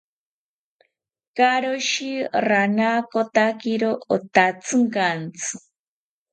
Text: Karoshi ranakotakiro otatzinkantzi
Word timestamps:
Karoshi 1.37 2.09
ranakotakiro 2.47 3.91
otatzinkantzi 4.15 5.51